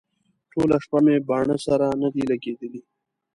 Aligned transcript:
ټوله 0.51 0.75
شپه 0.83 0.99
مې 1.05 1.15
باڼه 1.27 1.57
سره 1.65 1.85
نه 2.01 2.09
دي 2.13 2.23
لګېدلي. 2.31 2.81